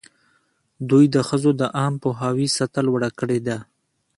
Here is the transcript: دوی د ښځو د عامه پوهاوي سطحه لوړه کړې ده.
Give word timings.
دوی 0.89 1.05
د 1.15 1.17
ښځو 1.27 1.51
د 1.59 1.61
عامه 1.77 1.99
پوهاوي 2.03 2.47
سطحه 2.57 2.81
لوړه 2.87 3.09
کړې 3.19 3.39
ده. 3.47 3.57